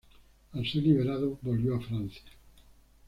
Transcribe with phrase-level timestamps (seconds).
[0.53, 2.23] Al ser liberado volvió a Francia.